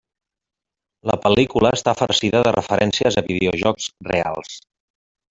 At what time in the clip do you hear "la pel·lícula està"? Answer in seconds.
1.09-1.93